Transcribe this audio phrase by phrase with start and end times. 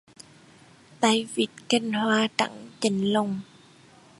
[0.99, 3.39] Tay vít cành hoa trắng chạnh lòng